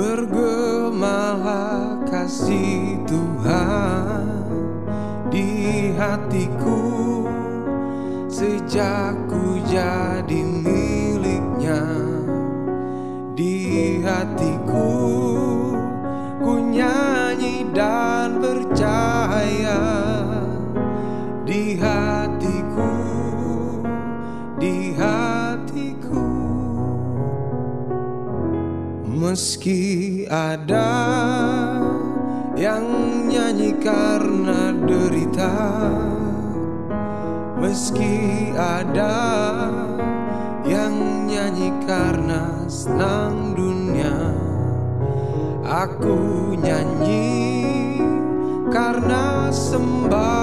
[0.00, 4.48] bergemalah kasih Tuhan
[5.28, 7.28] Di hatiku.
[8.32, 11.84] Sejak ku jadi miliknya
[13.36, 14.59] Di hatiku
[29.30, 30.90] Meski ada
[32.58, 32.82] yang
[33.30, 35.54] nyanyi karena derita
[37.62, 39.14] Meski ada
[40.66, 44.34] yang nyanyi karena senang dunia
[45.62, 47.62] Aku nyanyi
[48.74, 50.39] karena sembah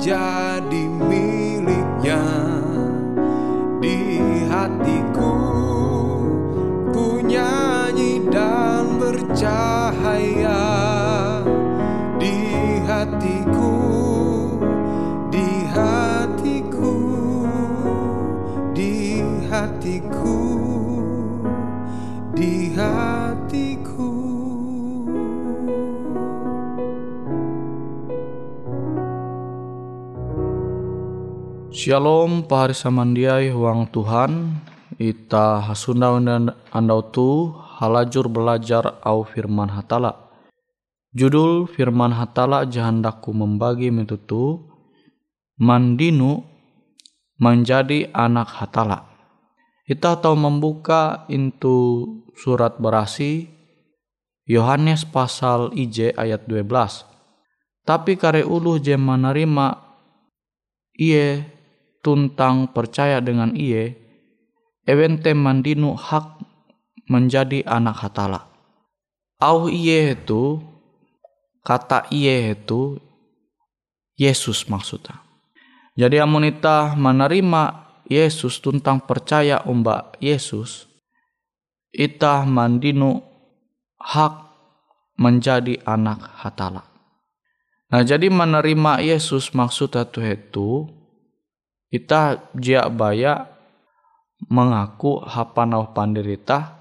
[0.00, 2.24] jadi miliknya
[3.84, 4.16] di
[4.48, 5.36] hatiku.
[6.90, 9.89] Ku nyanyi dan bercahaya
[31.80, 34.60] Shalom pahari samandiai huang Tuhan.
[35.00, 36.12] Ita hasunda
[36.76, 40.28] andau tu halajur belajar au firman hatala.
[41.16, 44.60] Judul firman hatala jahandaku membagi metutu
[45.56, 46.44] Mandinu
[47.40, 49.08] menjadi anak hatala.
[49.88, 52.04] Kita tahu membuka into
[52.36, 53.48] surat berasi
[54.44, 56.60] Yohanes pasal IJ ayat 12
[57.88, 59.80] Tapi kare uluh je menerima
[61.00, 61.56] iye
[62.00, 63.96] tuntang percaya dengan iye,
[64.88, 66.40] ewente mandinu hak
[67.08, 68.48] menjadi anak hatala.
[69.40, 70.60] Au iye itu,
[71.64, 73.00] kata iye itu,
[74.20, 75.20] Yesus maksudnya.
[75.96, 80.90] Jadi amunita menerima Yesus tuntang percaya umba Yesus,
[81.94, 83.22] ita mandinu
[83.96, 84.50] hak
[85.20, 86.84] menjadi anak hatala.
[87.90, 90.68] Nah jadi menerima Yesus maksudnya tuh itu
[91.90, 93.50] kita jia baya
[94.48, 96.80] mengaku hapanau panderita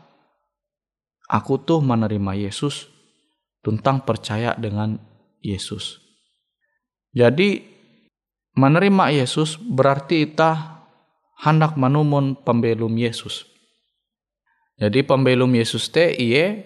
[1.29, 2.89] aku tuh menerima Yesus
[3.61, 4.97] tentang percaya dengan
[5.43, 6.01] Yesus.
[7.13, 7.61] Jadi
[8.57, 10.81] menerima Yesus berarti kita
[11.41, 13.47] hendak menumun pembelum Yesus.
[14.79, 16.65] Jadi pembelum Yesus te iye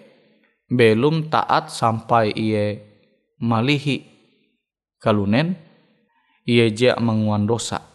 [0.70, 2.82] belum taat sampai iye
[3.42, 4.06] malihi
[5.02, 5.58] kalunen
[6.46, 7.93] iye jek menguan dosa.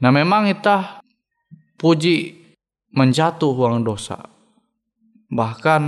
[0.00, 1.04] Nah memang kita
[1.76, 2.40] puji
[2.96, 4.16] menjatuh uang dosa.
[5.28, 5.82] Bahkan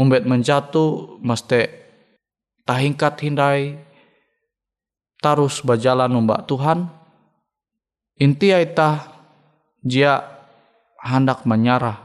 [0.00, 1.68] umbet menjatuh mesti
[2.64, 3.76] tahingkat hindai
[5.20, 6.88] tarus berjalan umbak Tuhan.
[8.18, 9.04] Inti ita
[9.84, 10.24] dia
[11.04, 12.00] hendak menyerah.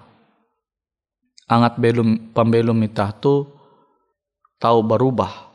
[1.50, 3.48] Angat belum pembelum ita tu
[4.62, 5.50] tahu berubah.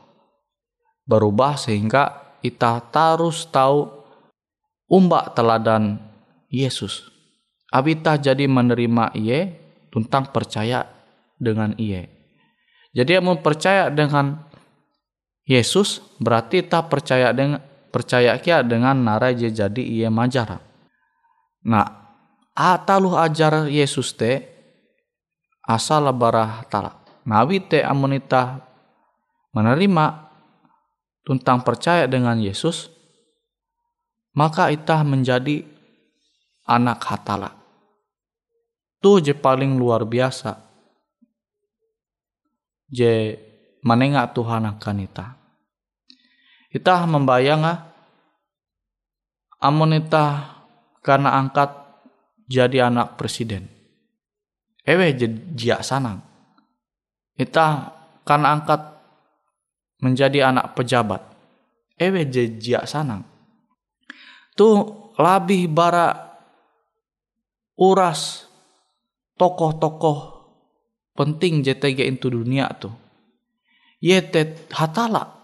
[1.05, 3.94] Berubah sehingga ita tarus tahu
[4.89, 6.01] umbak teladan
[6.49, 7.09] Yesus.
[7.73, 9.57] Abita jadi menerima iye
[9.91, 10.87] tentang percaya
[11.35, 12.07] dengan iye.
[12.95, 14.39] Jadi yang percaya dengan
[15.43, 17.59] Yesus berarti tak percaya dengan
[17.91, 20.63] percaya kia dengan nara je jadi iye majar.
[21.67, 21.87] Nah,
[22.55, 24.47] ataluh ajar Yesus te
[25.67, 27.03] asal barah tala.
[27.25, 28.61] Nawi te amunita
[29.51, 30.29] menerima
[31.25, 32.94] tentang percaya dengan Yesus,
[34.35, 35.63] maka itah menjadi
[36.67, 37.55] anak hatala.
[38.99, 40.59] Tu je paling luar biasa.
[42.91, 43.39] Je
[43.81, 45.27] menengah Tuhan akan ita.
[46.75, 47.63] Ita membayang
[49.63, 50.51] amun ita
[50.99, 51.71] karena angkat
[52.45, 53.71] jadi anak presiden.
[54.85, 55.15] Ewe
[55.55, 56.21] jia sanang.
[57.39, 57.93] Ita
[58.27, 58.81] karena angkat
[60.03, 61.23] menjadi anak pejabat.
[61.97, 63.34] Ewe jia sanang.
[64.55, 64.69] Tu
[65.19, 66.15] lebih bara
[67.75, 68.47] uras
[69.35, 70.35] tokoh-tokoh
[71.15, 72.95] penting JTG itu dunia tuh.
[73.99, 75.35] Yete hatala.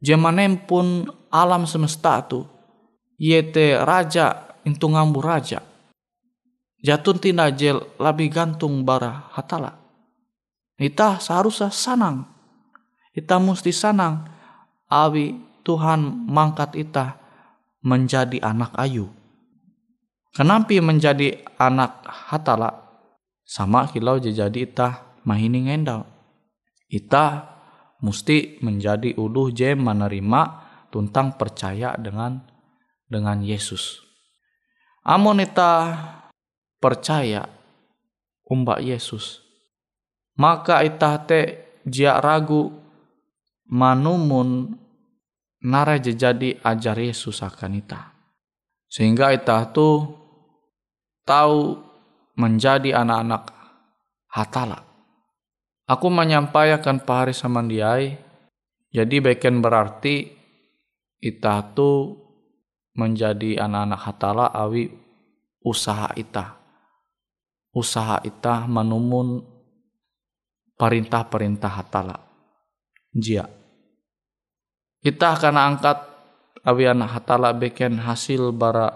[0.00, 2.48] Jemanem pun alam semesta tuh.
[3.16, 5.64] Yete raja itu ngambu raja.
[6.84, 9.76] Jatun tina jel lebih gantung bara hatala.
[10.76, 12.28] Ita seharusnya sanang.
[13.16, 14.28] Ita mesti sanang.
[14.86, 17.25] Awi Tuhan mangkat ita
[17.86, 19.06] menjadi anak ayu.
[20.34, 22.82] Kenapa menjadi anak hatala?
[23.46, 26.02] Sama kilau jadi ita mahini ngendal.
[26.90, 27.46] Ita
[28.02, 30.42] mesti menjadi uluh je menerima
[30.90, 32.42] tentang percaya dengan
[33.06, 34.02] dengan Yesus.
[35.06, 35.94] Amun ita
[36.82, 37.46] percaya
[38.50, 39.38] umbak Yesus,
[40.34, 42.74] maka ita te jia ragu
[43.70, 44.74] manumun
[46.14, 48.14] jadi ajar Yesus akan ita.
[48.86, 50.06] Sehingga ita tu
[51.26, 51.82] tahu
[52.38, 53.50] menjadi anak-anak
[54.30, 54.86] hatala.
[55.90, 58.14] Aku menyampaikan pahari samandiai,
[58.94, 60.30] jadi beken berarti
[61.18, 62.14] ita tu
[62.94, 64.90] menjadi anak-anak hatala awi
[65.66, 66.54] usaha ita.
[67.74, 69.42] Usaha ita menumun
[70.78, 72.16] perintah-perintah hatala.
[73.12, 73.65] Jia.
[75.06, 76.02] Kita akan angkat
[76.66, 78.90] awi anak hatala beken hasil bara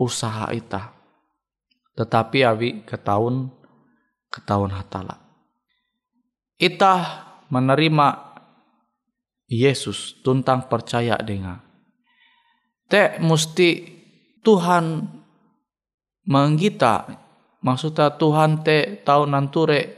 [0.00, 0.88] usaha ita.
[1.92, 3.52] Tetapi awi ke tahun
[4.32, 5.20] ke tahun hatala.
[6.56, 6.94] Ita
[7.52, 8.08] menerima
[9.52, 11.60] Yesus tentang percaya dengan
[12.88, 13.84] te mesti
[14.40, 15.12] Tuhan
[16.24, 17.04] menggita
[17.60, 19.92] maksudnya Tuhan te tahu nanture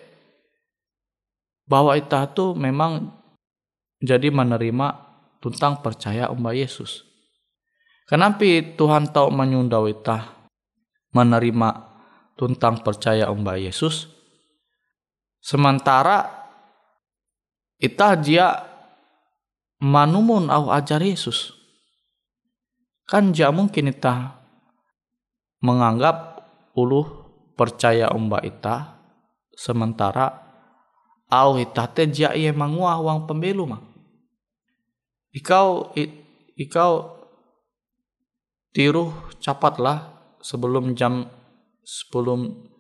[1.71, 3.15] bahwa ita tu memang
[4.03, 5.10] jadi menerima
[5.41, 7.03] tentang percaya umba Yesus.
[8.05, 8.45] Kenapa
[8.77, 10.29] Tuhan tahu menyundau ita
[11.17, 11.69] menerima
[12.37, 14.11] tentang percaya umba Yesus?
[15.41, 16.29] Sementara
[17.81, 18.61] ita dia
[19.81, 21.57] manumun au ajar Yesus.
[23.09, 24.37] Kan ja mungkin kita
[25.65, 26.45] menganggap
[26.77, 27.09] uluh
[27.57, 29.01] percaya umba ita
[29.57, 30.31] sementara
[31.29, 33.90] au ita te ja ia mangua uang pembelu mah.
[35.31, 35.95] Ikau
[36.59, 36.93] ikau
[38.75, 40.11] tiru cepatlah
[40.43, 41.31] sebelum jam
[41.87, 42.71] sebelum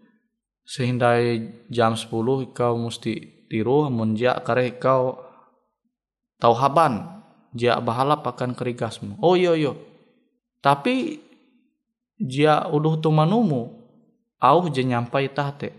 [0.66, 2.10] sehindai jam 10
[2.50, 5.18] ikau mesti tiru munjak kare ikau
[6.38, 7.22] tau haban
[7.54, 9.18] jia bahalap akan kerigasmu.
[9.22, 9.72] Oh iyo iyo
[10.60, 11.24] tapi
[12.20, 13.72] dia udah tu manumu,
[14.36, 15.72] au je nyampai tate.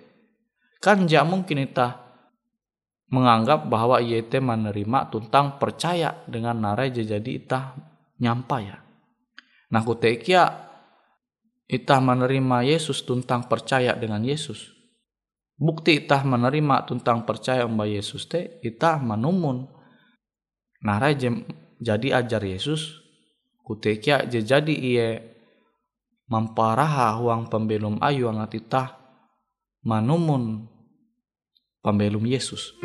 [0.82, 2.01] Kan ja mungkin ita
[3.12, 7.76] menganggap bahwa ia te menerima tentang percaya dengan narai jadi ita
[8.24, 8.80] nyampai ya.
[9.72, 10.48] Nah kutekia
[11.68, 14.82] ita menerima Yesus tentang percaya dengan Yesus.
[15.62, 19.70] bukti itah menerima tentang percaya mbak Yesus teh itah manumun
[21.22, 21.46] jem
[21.78, 22.98] jadi ajar Yesus
[23.62, 25.10] kutekia jadi iye
[26.26, 28.90] mamparaha huang pembelum ayu angat itah
[29.86, 30.66] manumun
[31.82, 32.78] pembelum Yesus.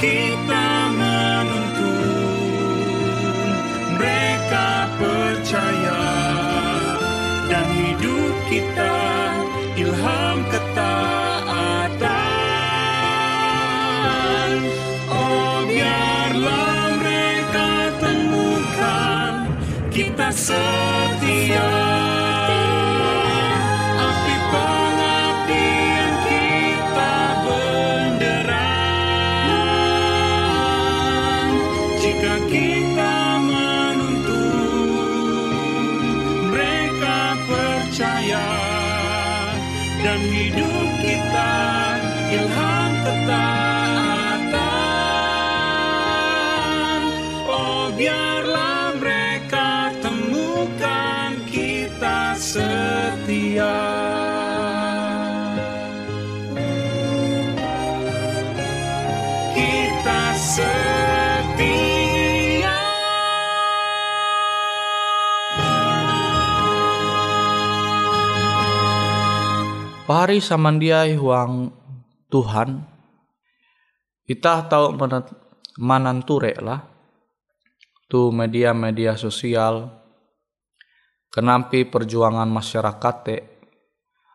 [0.00, 0.59] quita.
[70.20, 71.72] Pahari samandiai huang
[72.28, 72.84] Tuhan
[74.28, 74.92] kita tahu
[75.80, 76.84] mananture lah
[78.04, 79.88] tu media-media sosial
[81.32, 83.36] kenampi perjuangan masyarakat te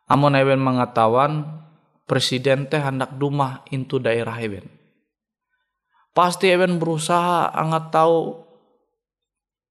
[0.09, 1.61] Amun ewen mengetahuan
[2.09, 4.65] presiden teh hendak dumah into daerah ewen.
[6.17, 8.41] Pasti ewen berusaha angat tahu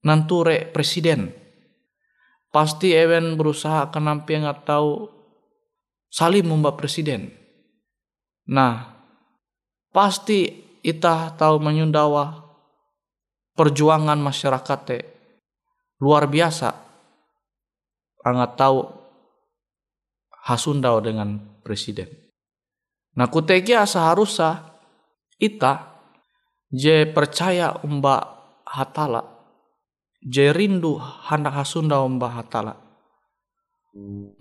[0.06, 1.34] nanture presiden.
[2.54, 5.13] Pasti ewen berusaha kenampi angat tahu
[6.14, 7.34] salim mbak presiden.
[8.46, 8.94] Nah,
[9.90, 10.46] pasti
[10.86, 12.38] itah tahu menyundawa
[13.58, 15.02] perjuangan masyarakat teh
[15.98, 16.70] luar biasa.
[18.24, 18.78] Angat tahu
[20.46, 22.08] hasundau dengan presiden.
[23.14, 24.74] Nah kutegia seharusnya
[25.36, 26.00] ita
[26.72, 28.22] je percaya umba
[28.64, 29.22] hatala
[30.24, 30.96] je rindu
[31.28, 32.74] hendak hasunda umba hatala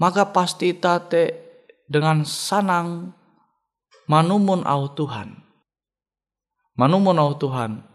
[0.01, 1.42] maka pasti ita te
[1.93, 3.13] dengan sanang
[4.09, 5.37] manumun au Tuhan
[6.73, 7.85] manumun au Tuhan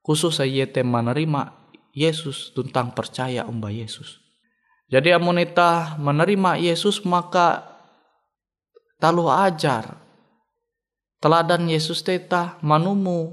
[0.00, 1.52] khusus saya menerima
[1.92, 4.22] Yesus tentang percaya umba Yesus
[4.92, 7.64] jadi amunita menerima Yesus maka
[9.00, 9.96] talu ajar.
[11.16, 13.32] Teladan Yesus teta manumu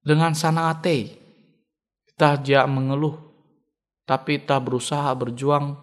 [0.00, 1.20] dengan sana ate.
[2.08, 3.20] Kita jak mengeluh.
[4.08, 5.76] Tapi kita berusaha berjuang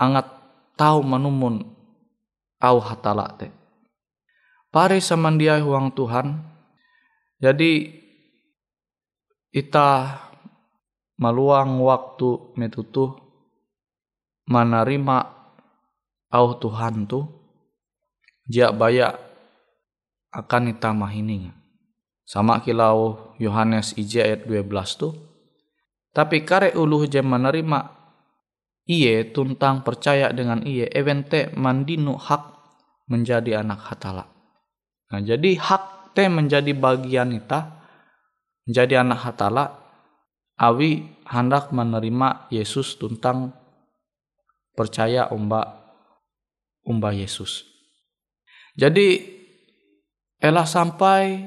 [0.00, 0.33] angat
[0.74, 1.64] tahu manumun
[2.62, 3.50] au hatala te.
[4.74, 6.42] Pare samandiai huang Tuhan.
[7.38, 8.02] Jadi
[9.54, 10.18] kita
[11.18, 13.14] meluang waktu metutuh
[14.50, 15.18] menerima
[16.34, 17.22] au Tuhan tu
[18.50, 19.14] jia baya
[20.34, 21.54] akan ita mahining
[22.26, 25.14] sama kilau Yohanes IJ ayat 12 tu
[26.10, 28.03] tapi kare uluh je menerima
[28.84, 32.42] iye tuntang percaya dengan iye evente mandinu hak
[33.08, 34.28] menjadi anak hatala
[35.12, 37.84] nah jadi hak te menjadi bagian ita
[38.64, 39.84] menjadi anak hatala
[40.58, 43.52] awi hendak menerima Yesus tentang
[44.74, 45.84] percaya umba
[46.84, 47.64] umba Yesus.
[48.76, 49.22] Jadi
[50.42, 51.40] elah sampai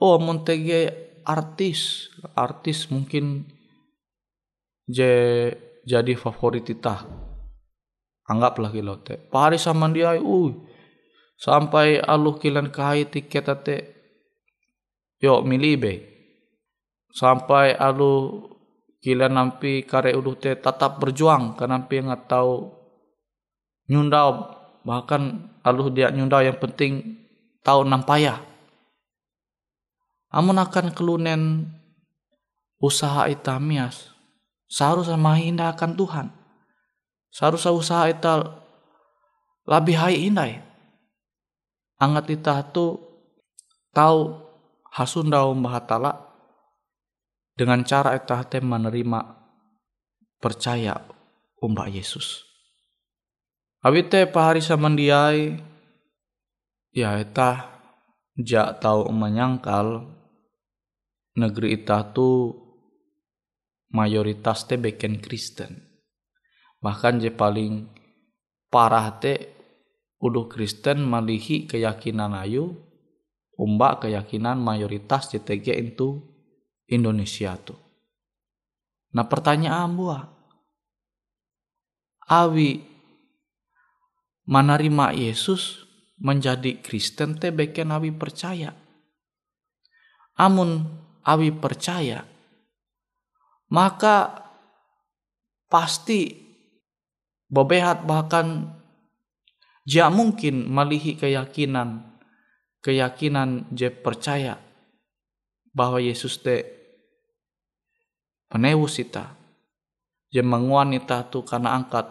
[0.00, 0.94] oh montege
[1.26, 3.44] artis artis mungkin
[4.88, 5.12] je
[5.88, 7.08] jadi favorit kita.
[8.28, 9.16] Anggaplah kilo te.
[9.16, 10.52] Pari sama dia uh
[11.40, 13.76] sampai aluh kilan kai tiket ate.
[15.16, 15.94] Yo milih be.
[17.08, 18.44] Sampai alu
[19.00, 22.68] kila nampi kare ulu te tetap berjuang nampi nggak tahu
[23.88, 24.60] nyundau.
[24.84, 25.22] Bahkan
[25.64, 27.16] alu dia nyundau yang penting
[27.64, 28.44] tahu nampaya.
[30.28, 31.72] Amun akan kelunen
[32.76, 34.17] usaha itamias
[34.68, 36.26] seharusnya mahinda akan Tuhan.
[37.32, 38.64] Seharusnya usaha ita
[39.68, 40.68] lebih hai indai
[41.98, 42.96] angat ita tu
[43.92, 44.38] tahu
[44.88, 46.14] hasundau mbahatala
[47.58, 49.18] dengan cara eta teh menerima
[50.38, 50.94] percaya
[51.58, 52.46] umbak Yesus.
[53.82, 55.58] Abi teh pahari samandiai
[56.94, 57.66] ya eta
[58.38, 60.06] ja tahu menyangkal
[61.34, 62.54] negeri ita tu
[63.92, 65.84] mayoritas teh beken Kristen.
[66.78, 67.88] Bahkan je paling
[68.68, 69.38] parah teh
[70.18, 72.88] udah Kristen malihi keyakinan ayu
[73.58, 76.22] umbak keyakinan mayoritas JTG itu
[76.88, 77.76] Indonesia tuh.
[79.12, 80.24] Nah pertanyaan buah,
[82.30, 82.86] awi
[84.46, 85.84] menerima Yesus
[86.22, 88.72] menjadi Kristen teh beken awi percaya.
[90.38, 90.86] Amun
[91.26, 92.22] awi percaya,
[93.68, 94.44] maka
[95.68, 96.32] pasti
[97.48, 98.72] bebehat bahkan
[99.84, 102.08] jia mungkin melihi keyakinan
[102.84, 104.56] keyakinan je percaya
[105.74, 106.64] bahwa Yesus teh
[108.48, 109.36] penewus ita.
[110.28, 112.04] Je wanita tu karena angkat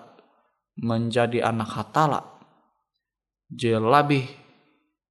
[0.81, 2.21] menjadi anak hatala.
[3.45, 4.25] Je lebih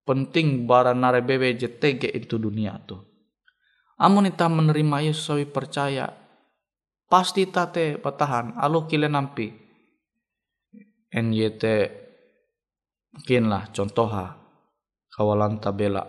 [0.02, 2.98] penting bara nare bebe je tege itu dunia tu.
[4.02, 6.25] Amun ita menerima Yesus percaya
[7.06, 9.50] pasti tate patahan alu kile nampi.
[11.16, 11.64] NYT
[13.14, 14.36] mungkin lah contoh ha
[15.14, 16.04] kawalan tabela.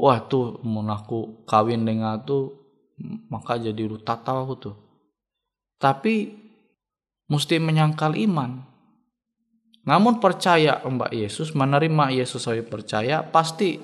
[0.00, 2.56] Wah tuh mau aku kawin dengan tuh
[3.28, 4.76] maka jadi rutata aku tuh
[5.80, 6.36] tapi
[7.32, 8.68] mesti menyangkal iman.
[9.88, 13.80] Namun percaya Mbak Yesus menerima Yesus saya percaya pasti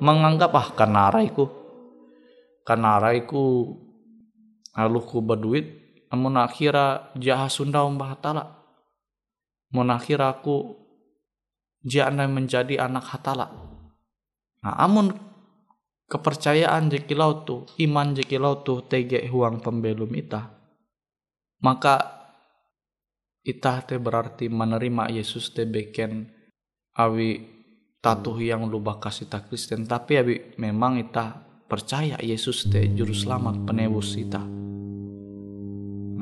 [0.00, 1.46] menganggap ah kanaraiku
[2.64, 3.76] kanaraiku
[4.74, 5.66] aluku berduit
[6.10, 8.62] namun akhirnya jahat Sunda Hatala
[9.74, 10.78] mun akhirnya aku
[11.82, 13.50] jana menjadi anak hatala
[14.62, 15.14] nah amun
[16.08, 20.52] kepercayaan jekilau tu, iman jekilau tu tege huang pembelum ita.
[21.64, 21.94] Maka
[23.44, 26.28] itah teh berarti menerima Yesus teh beken
[26.96, 27.40] awi
[27.98, 31.40] tatuh yang lubah kasih tak Kristen tapi abi memang itah
[31.74, 34.38] percaya Yesus teh juru selamat penebus ita.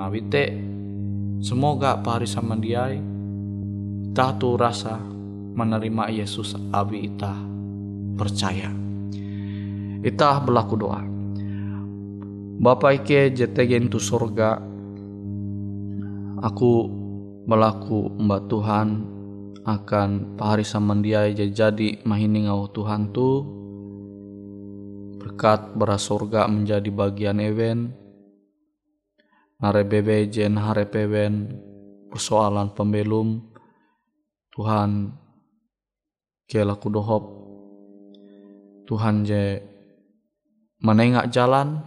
[0.01, 0.49] Nabi teh
[1.45, 4.97] semoga pari sama dia ita tuh rasa
[5.53, 7.37] menerima Yesus abi ita
[8.17, 8.73] percaya.
[10.01, 11.05] Ita berlaku doa.
[12.57, 14.57] Bapak ike JTG itu surga.
[16.49, 16.89] Aku
[17.45, 18.89] berlaku mbak Tuhan
[19.69, 23.61] akan pahari samandiai jadi mahini ngau Tuhan tu
[25.23, 27.95] berkat beras surga menjadi bagian event
[29.63, 31.55] narebebe jen harepewen
[32.11, 33.39] persoalan pembelum
[34.53, 35.15] Tuhan
[36.51, 37.25] kelaku dohop.
[38.85, 39.63] Tuhan je
[40.85, 41.81] menengak jalan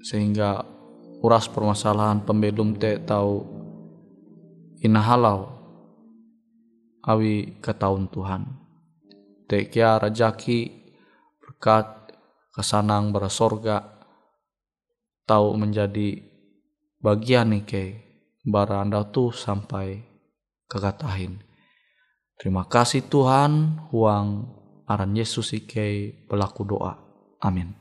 [0.00, 0.64] sehingga
[1.20, 3.44] uras permasalahan pembelum te tahu
[4.80, 5.52] inahalau
[7.04, 8.42] awi ke tahun Tuhan.
[9.44, 10.72] Tekia rajaki
[11.44, 11.99] berkat
[12.60, 13.88] kesanang berasorga
[15.24, 16.20] tahu menjadi
[17.00, 17.84] bagian nih ke
[18.44, 20.04] bara anda tuh sampai
[20.68, 21.40] kekatahin.
[22.36, 24.28] Terima kasih Tuhan, huang
[24.84, 27.00] aran Yesus ike pelaku doa.
[27.40, 27.79] Amin.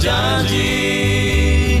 [0.00, 1.80] Ku harap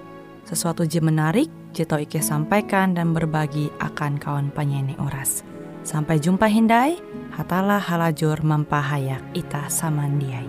[0.45, 5.41] sesuatu je menarik, Jito Ike sampaikan dan berbagi akan kawan penyanyi oras.
[5.81, 6.99] Sampai jumpa Hindai,
[7.33, 10.45] hatalah halajur mempahayak ita samandiai.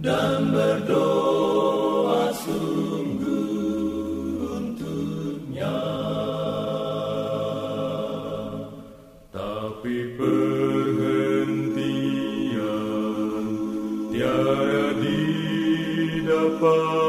[0.00, 1.09] Dan berdoa
[16.60, 16.99] Bye.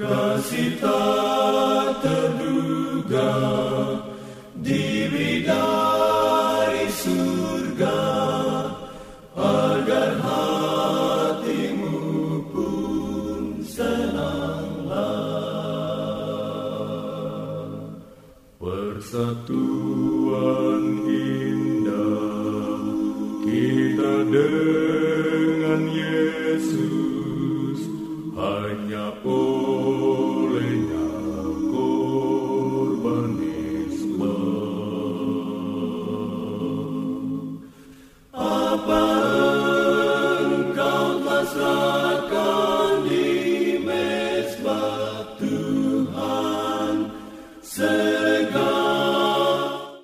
[0.00, 3.36] Kasih tak terduga
[4.56, 5.44] dari